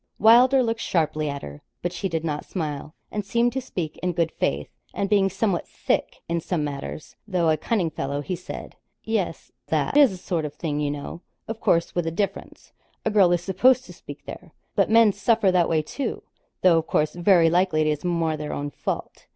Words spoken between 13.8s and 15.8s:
to speak there; but men suffer that